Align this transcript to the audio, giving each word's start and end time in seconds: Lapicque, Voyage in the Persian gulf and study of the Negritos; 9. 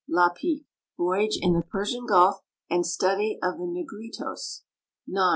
Lapicque, 0.09 0.65
Voyage 0.97 1.37
in 1.39 1.53
the 1.53 1.61
Persian 1.61 2.07
gulf 2.07 2.39
and 2.71 2.87
study 2.87 3.37
of 3.43 3.59
the 3.59 3.65
Negritos; 3.67 4.61
9. 5.05 5.23